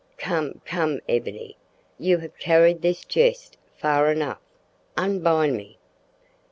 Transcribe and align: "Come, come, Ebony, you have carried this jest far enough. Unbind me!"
"Come, 0.17 0.61
come, 0.65 0.99
Ebony, 1.07 1.57
you 1.99 2.17
have 2.17 2.35
carried 2.39 2.81
this 2.81 3.05
jest 3.05 3.57
far 3.77 4.11
enough. 4.11 4.41
Unbind 4.97 5.55
me!" 5.55 5.77